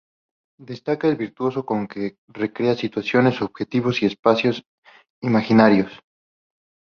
Destaca 0.59 1.07
el 1.07 1.15
virtuosismo 1.15 1.63
con 1.63 1.87
que 1.87 2.15
recrea 2.27 2.73
situaciones, 2.73 3.39
objetos 3.39 4.01
y 4.01 4.07
espacios 4.07 4.63
imaginarios. 5.21 5.91